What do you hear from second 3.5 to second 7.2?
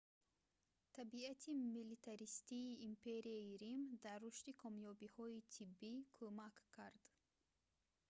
рим дар рушди комёбиҳои тиббӣ кумак кард